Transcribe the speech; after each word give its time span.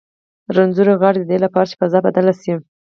رنځور 0.55 0.87
غاړي 1.01 1.19
د 1.21 1.25
دې 1.31 1.37
لپاره 1.45 1.67
چې 1.69 1.75
فضا 1.81 1.99
بدله 2.05 2.33
شي. 2.41 2.53